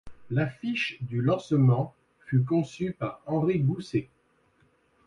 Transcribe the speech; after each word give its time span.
L'affiche 0.31 0.97
de 1.03 1.19
lancement 1.19 1.93
fut 2.25 2.41
conçue 2.43 2.93
par 2.93 3.21
Henri 3.27 3.59
Goussé. 3.59 4.09